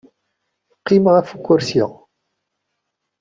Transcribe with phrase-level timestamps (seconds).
[0.71, 1.85] Teqqim ɣef ukersi.